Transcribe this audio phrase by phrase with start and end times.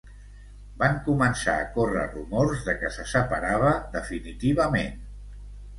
[0.83, 4.99] Van començar a córrer rumors de què se separava definitivament.